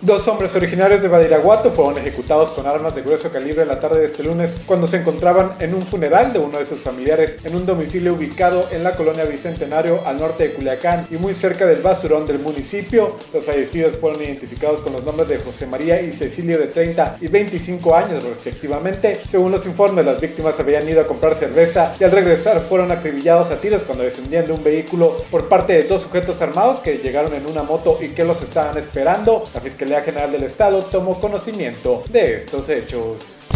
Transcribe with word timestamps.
Dos 0.00 0.28
hombres 0.28 0.54
originarios 0.54 1.02
de 1.02 1.08
Badiraguato 1.08 1.72
fueron 1.72 1.98
ejecutados 1.98 2.52
con 2.52 2.68
armas 2.68 2.94
de 2.94 3.02
grueso 3.02 3.32
calibre 3.32 3.66
la 3.66 3.80
tarde 3.80 3.98
de 3.98 4.06
este 4.06 4.22
lunes 4.22 4.54
cuando 4.64 4.86
se 4.86 4.98
encontraban 4.98 5.56
en 5.58 5.74
un 5.74 5.82
funeral 5.82 6.32
de 6.32 6.38
uno 6.38 6.58
de 6.58 6.64
sus 6.66 6.78
familiares 6.78 7.40
en 7.42 7.56
un 7.56 7.66
domicilio 7.66 8.14
ubicado 8.14 8.68
en 8.70 8.84
la 8.84 8.92
colonia 8.92 9.24
Bicentenario 9.24 10.06
al 10.06 10.18
norte 10.18 10.46
de 10.46 10.54
Culiacán 10.54 11.08
y 11.10 11.16
muy 11.16 11.34
cerca 11.34 11.66
del 11.66 11.82
basurón 11.82 12.26
del 12.26 12.38
municipio. 12.38 13.16
Los 13.34 13.44
fallecidos 13.44 13.96
fueron 13.96 14.22
identificados 14.22 14.82
con 14.82 14.92
los 14.92 15.02
nombres 15.02 15.28
de 15.30 15.40
José 15.40 15.66
María 15.66 16.00
y 16.00 16.12
Cecilio 16.12 16.60
de 16.60 16.68
30 16.68 17.16
y 17.20 17.26
25 17.26 17.92
años 17.96 18.22
respectivamente. 18.22 19.20
Según 19.28 19.50
los 19.50 19.66
informes, 19.66 20.04
las 20.04 20.20
víctimas 20.20 20.60
habían 20.60 20.88
ido 20.88 21.00
a 21.00 21.08
comprar 21.08 21.34
cerveza 21.34 21.92
y 21.98 22.04
al 22.04 22.12
regresar 22.12 22.60
fueron 22.60 22.92
acribillados 22.92 23.50
a 23.50 23.60
tiros 23.60 23.82
cuando 23.82 24.04
descendían 24.04 24.46
de 24.46 24.52
un 24.52 24.62
vehículo 24.62 25.16
por 25.28 25.48
parte 25.48 25.72
de 25.72 25.82
dos 25.82 26.02
sujetos 26.02 26.40
armados 26.40 26.78
que 26.78 26.98
llegaron 26.98 27.34
en 27.34 27.50
una 27.50 27.64
moto 27.64 27.98
y 28.00 28.10
que 28.10 28.24
los 28.24 28.40
estaban 28.42 28.78
esperando. 28.78 29.50
La 29.52 29.60
fiscalía 29.60 29.87
General 29.96 30.30
del 30.30 30.44
Estado 30.44 30.80
tomó 30.82 31.20
conocimiento 31.20 32.04
de 32.10 32.36
estos 32.36 32.68
hechos. 32.68 33.47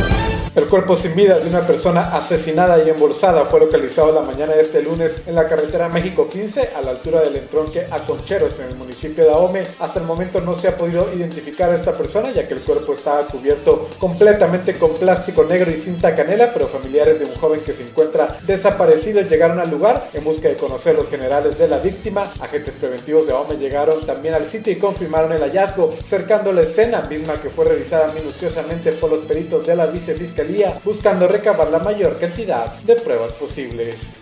El 0.55 0.67
cuerpo 0.67 0.99
sin 0.99 1.15
vida 1.17 1.39
de 1.39 1.49
una 1.49 1.63
persona 1.63 2.15
asesinada 2.15 2.85
y 2.85 2.91
embolsada 2.91 3.47
fue 3.47 3.59
localizado 3.59 4.13
la 4.13 4.21
mañana 4.21 4.53
de 4.53 4.61
este 4.61 4.83
lunes 4.83 5.17
en 5.27 5.35
la 5.35 5.49
carretera 5.49 5.89
México 5.89 6.29
15 6.29 6.73
a 6.77 6.83
la 6.83 6.91
altura 6.91 7.23
del 7.23 7.37
entronque 7.37 7.87
a 7.91 7.99
Concheros 8.01 8.59
en 8.59 8.69
el 8.69 8.77
municipio 8.77 9.25
de 9.25 9.31
Ahome. 9.31 9.63
Hasta 9.81 10.01
el 10.01 10.05
momento 10.05 10.43
no 10.43 10.55
se 10.55 10.69
ha 10.69 10.77
podido 10.77 11.11
identificar 11.15 11.71
a 11.71 11.75
esta 11.75 11.97
persona 11.97 12.33
ya 12.33 12.47
que 12.47 12.53
el 12.53 12.65
cuerpo 12.65 12.93
estaba 12.93 13.27
cubierto 13.29 13.89
completamente 13.99 14.75
con 14.75 14.93
plástico 14.93 15.43
negro 15.45 15.71
y 15.71 15.77
cinta 15.79 16.15
canela, 16.15 16.53
pero 16.53 16.69
familiares 16.69 17.21
de 17.21 17.25
un 17.25 17.35
joven 17.37 17.63
que 17.65 17.73
se 17.73 17.85
encuentra 17.85 18.37
desaparecido 18.47 19.23
llegaron 19.23 19.59
al 19.59 19.71
lugar 19.71 20.11
en 20.13 20.23
busca 20.23 20.49
de 20.49 20.57
conocer 20.57 20.95
los 20.95 21.09
generales 21.09 21.57
de 21.57 21.67
la 21.67 21.79
víctima. 21.79 22.31
Agentes 22.41 22.75
preventivos 22.79 23.27
de 23.27 23.33
Ahome 23.33 23.57
llegaron 23.57 24.05
también 24.05 24.35
al 24.35 24.45
sitio 24.45 24.71
y 24.71 24.77
confirmaron 24.77 25.33
el 25.33 25.41
hallazgo, 25.41 25.95
cercando 26.05 26.53
la 26.53 26.61
escena 26.61 27.01
misma 27.09 27.41
que 27.41 27.49
fue 27.49 27.65
revisada 27.65 28.13
minuciosamente 28.13 28.93
por 28.93 29.11
los 29.11 29.21
peritos 29.21 29.67
de 29.67 29.77
la 29.77 29.87
vicefiscalía 29.87 30.42
buscando 30.85 31.29
recabar 31.29 31.71
la 31.71 31.79
mayor 31.79 32.19
cantidad 32.19 32.75
de 32.83 32.97
pruebas 32.97 33.33
posibles. 33.35 34.22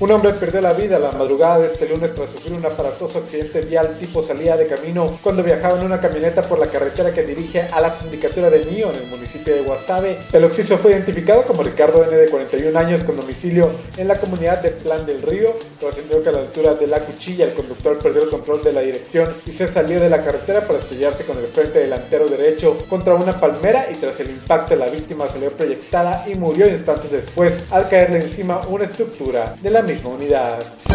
Un 0.00 0.10
hombre 0.10 0.32
perdió 0.34 0.60
la 0.60 0.72
vida 0.72 0.98
la 0.98 1.12
madrugada 1.12 1.60
de 1.60 1.66
este 1.66 1.88
lunes 1.88 2.12
tras 2.12 2.30
sufrir 2.30 2.52
un 2.52 2.66
aparatoso 2.66 3.20
accidente 3.20 3.60
vial 3.60 3.96
tipo 3.96 4.22
salida 4.22 4.56
de 4.56 4.66
camino 4.66 5.18
cuando 5.22 5.44
viajaba 5.44 5.78
en 5.78 5.86
una 5.86 6.00
camioneta 6.00 6.42
por 6.42 6.58
la 6.58 6.66
carretera 6.66 7.14
que 7.14 7.22
dirige 7.22 7.62
a 7.62 7.80
la 7.80 7.92
sindicatura 7.92 8.50
de 8.50 8.64
Mío 8.64 8.90
en 8.90 9.04
el 9.04 9.06
municipio 9.08 9.54
de 9.54 9.62
Guasave. 9.62 10.18
El 10.32 10.44
occiso 10.44 10.78
fue 10.78 10.90
identificado 10.90 11.44
como 11.44 11.62
Ricardo 11.62 12.02
N 12.02 12.16
de 12.16 12.28
41 12.28 12.76
años 12.76 13.04
con 13.04 13.20
domicilio 13.20 13.70
en 13.96 14.08
la 14.08 14.16
comunidad 14.16 14.62
de 14.62 14.70
Plan 14.70 15.06
del 15.06 15.22
Río. 15.22 15.56
Trascendió 15.78 16.22
que 16.24 16.28
a 16.28 16.32
la 16.32 16.40
altura 16.40 16.74
de 16.74 16.88
la 16.88 17.06
cuchilla 17.06 17.44
el 17.44 17.54
conductor 17.54 17.96
perdió 17.98 18.24
el 18.24 18.30
control 18.30 18.64
de 18.64 18.72
la 18.72 18.80
dirección 18.80 19.32
y 19.46 19.52
se 19.52 19.68
salió 19.68 20.00
de 20.00 20.10
la 20.10 20.24
carretera 20.24 20.62
para 20.62 20.80
estrellarse 20.80 21.24
con 21.24 21.38
el 21.38 21.46
frente 21.46 21.78
delantero 21.78 22.26
derecho 22.26 22.76
contra 22.88 23.14
una 23.14 23.38
palmera 23.38 23.86
y 23.92 23.94
tras 23.94 24.18
el 24.18 24.30
impacto 24.30 24.74
la 24.74 24.86
víctima 24.86 25.28
salió 25.28 25.50
proyectada 25.50 26.24
y 26.28 26.34
murió 26.34 26.66
instantes 26.66 27.12
después 27.12 27.60
al 27.70 27.88
caerle 27.88 28.18
encima 28.18 28.60
una 28.68 28.84
estructura 28.84 29.54
de 29.62 29.70
la 29.70 29.83
misma 29.86 30.10
unidad. 30.10 30.93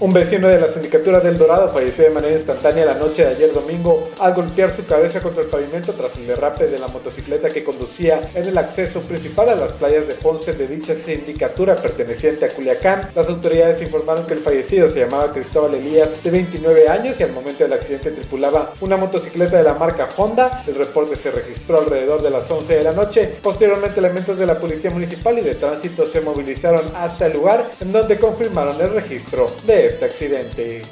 Un 0.00 0.14
vecino 0.14 0.48
de 0.48 0.58
la 0.58 0.68
sindicatura 0.68 1.20
del 1.20 1.36
Dorado 1.36 1.68
falleció 1.74 2.04
de 2.04 2.10
manera 2.10 2.32
instantánea 2.32 2.86
la 2.86 2.94
noche 2.94 3.22
de 3.22 3.34
ayer 3.34 3.52
domingo 3.52 4.08
al 4.18 4.32
golpear 4.32 4.70
su 4.70 4.86
cabeza 4.86 5.20
contra 5.20 5.42
el 5.42 5.50
pavimento 5.50 5.92
tras 5.92 6.16
el 6.16 6.26
derrape 6.26 6.68
de 6.68 6.78
la 6.78 6.88
motocicleta 6.88 7.50
que 7.50 7.62
conducía 7.62 8.22
en 8.34 8.46
el 8.46 8.56
acceso 8.56 9.02
principal 9.02 9.50
a 9.50 9.56
las 9.56 9.72
playas 9.72 10.08
de 10.08 10.14
Ponce 10.14 10.54
de 10.54 10.68
dicha 10.68 10.94
sindicatura 10.94 11.76
perteneciente 11.76 12.46
a 12.46 12.48
Culiacán. 12.48 13.10
Las 13.14 13.28
autoridades 13.28 13.82
informaron 13.82 14.24
que 14.24 14.32
el 14.32 14.40
fallecido 14.40 14.88
se 14.88 15.00
llamaba 15.00 15.30
Cristóbal 15.32 15.74
Elías, 15.74 16.24
de 16.24 16.30
29 16.30 16.88
años, 16.88 17.20
y 17.20 17.22
al 17.22 17.34
momento 17.34 17.64
del 17.64 17.74
accidente 17.74 18.10
tripulaba 18.10 18.72
una 18.80 18.96
motocicleta 18.96 19.58
de 19.58 19.64
la 19.64 19.74
marca 19.74 20.08
Honda. 20.16 20.64
El 20.66 20.76
reporte 20.76 21.14
se 21.14 21.30
registró 21.30 21.78
alrededor 21.78 22.22
de 22.22 22.30
las 22.30 22.50
11 22.50 22.74
de 22.74 22.82
la 22.84 22.92
noche. 22.92 23.34
Posteriormente, 23.42 24.00
elementos 24.00 24.38
de 24.38 24.46
la 24.46 24.56
Policía 24.56 24.88
Municipal 24.88 25.38
y 25.38 25.42
de 25.42 25.56
Tránsito 25.56 26.06
se 26.06 26.22
movilizaron 26.22 26.86
hasta 26.94 27.26
el 27.26 27.34
lugar 27.34 27.72
en 27.80 27.92
donde 27.92 28.18
confirmaron 28.18 28.80
el 28.80 28.94
registro 28.94 29.50
de 29.66 29.89
este 29.90 30.04
accidente. 30.04 30.82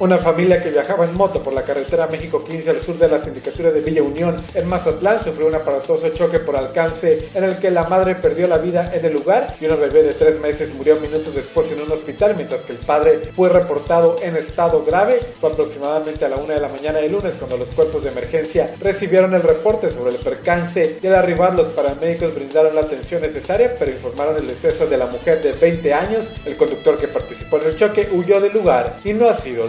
Una 0.00 0.18
familia 0.18 0.60
que 0.60 0.70
viajaba 0.70 1.04
en 1.04 1.14
moto 1.14 1.40
por 1.40 1.52
la 1.52 1.62
carretera 1.62 2.08
México 2.08 2.44
15 2.44 2.70
al 2.70 2.80
sur 2.80 2.98
de 2.98 3.06
la 3.06 3.20
sindicatura 3.20 3.70
de 3.70 3.80
Villa 3.80 4.02
Unión 4.02 4.36
en 4.54 4.66
Mazatlán 4.66 5.22
sufrió 5.22 5.46
un 5.46 5.54
aparatoso 5.54 6.08
choque 6.08 6.40
por 6.40 6.56
alcance 6.56 7.28
en 7.32 7.44
el 7.44 7.58
que 7.58 7.70
la 7.70 7.84
madre 7.84 8.16
perdió 8.16 8.48
la 8.48 8.58
vida 8.58 8.90
en 8.92 9.04
el 9.04 9.12
lugar 9.12 9.56
y 9.60 9.66
una 9.66 9.76
bebé 9.76 10.02
de 10.02 10.12
tres 10.12 10.40
meses 10.40 10.74
murió 10.74 10.96
minutos 10.96 11.32
después 11.32 11.70
en 11.70 11.80
un 11.80 11.92
hospital 11.92 12.34
mientras 12.34 12.62
que 12.62 12.72
el 12.72 12.78
padre 12.78 13.20
fue 13.36 13.48
reportado 13.48 14.16
en 14.20 14.36
estado 14.36 14.84
grave. 14.84 15.20
Fue 15.40 15.50
aproximadamente 15.50 16.24
a 16.24 16.28
la 16.28 16.36
una 16.38 16.54
de 16.54 16.60
la 16.60 16.68
mañana 16.68 16.98
del 16.98 17.12
lunes 17.12 17.34
cuando 17.38 17.56
los 17.56 17.68
cuerpos 17.68 18.02
de 18.02 18.10
emergencia 18.10 18.74
recibieron 18.80 19.32
el 19.32 19.42
reporte 19.42 19.90
sobre 19.90 20.10
el 20.10 20.18
percance 20.18 20.98
y 21.00 21.06
al 21.06 21.14
arribar 21.14 21.54
los 21.54 21.68
paramédicos 21.68 22.34
brindaron 22.34 22.74
la 22.74 22.80
atención 22.80 23.22
necesaria 23.22 23.76
pero 23.78 23.92
informaron 23.92 24.36
el 24.38 24.48
deceso 24.48 24.88
de 24.88 24.96
la 24.96 25.06
mujer 25.06 25.40
de 25.40 25.52
20 25.52 25.94
años. 25.94 26.32
El 26.44 26.56
conductor 26.56 26.98
que 26.98 27.06
participó 27.06 27.58
en 27.58 27.68
el 27.68 27.76
choque 27.76 28.08
huyó 28.12 28.40
del 28.40 28.52
lugar 28.52 28.98
y 29.04 29.12
no 29.12 29.28
ha 29.28 29.34
sido 29.34 29.68